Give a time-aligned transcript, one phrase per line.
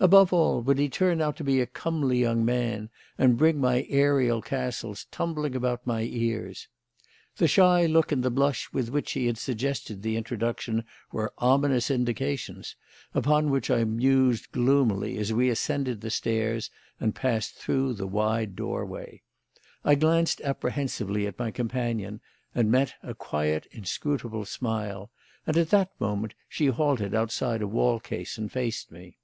[0.00, 3.86] Above all, would he turn out to be a comely young man, and bring my
[3.88, 6.66] aerial castles tumbling about my ears?
[7.36, 10.82] The shy look and the blush with which she had suggested the introduction
[11.12, 12.74] were ominous indications,
[13.14, 16.68] upon which I mused gloomily as we ascended the stairs
[16.98, 19.22] and passed through the wide doorway.
[19.84, 22.20] I glanced apprehensively at my companion,
[22.56, 25.12] and met a quiet, inscrutable smile;
[25.46, 29.18] and at that moment she halted outside a wall case and faced me.